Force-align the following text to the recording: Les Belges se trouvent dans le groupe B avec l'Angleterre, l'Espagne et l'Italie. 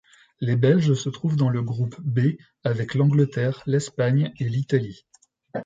Les 0.39 0.55
Belges 0.55 0.95
se 0.95 1.09
trouvent 1.09 1.35
dans 1.35 1.49
le 1.51 1.61
groupe 1.61 1.95
B 2.01 2.35
avec 2.63 2.95
l'Angleterre, 2.95 3.61
l'Espagne 3.67 4.33
et 4.39 4.45
l'Italie. 4.49 5.05